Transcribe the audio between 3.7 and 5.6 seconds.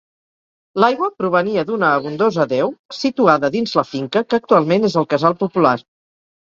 la finca que actualment és el casal